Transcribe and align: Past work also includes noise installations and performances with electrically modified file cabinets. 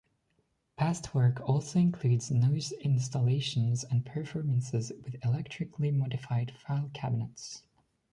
Past 0.77 1.13
work 1.13 1.41
also 1.47 1.77
includes 1.77 2.31
noise 2.31 2.71
installations 2.71 3.83
and 3.83 4.03
performances 4.03 4.91
with 5.03 5.23
electrically 5.23 5.91
modified 5.91 6.55
file 6.57 6.89
cabinets. 6.91 7.61